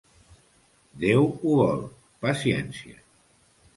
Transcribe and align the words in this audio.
Déu 1.03 1.27
ho 1.35 1.53
vol, 1.59 1.85
paciència. 2.27 2.99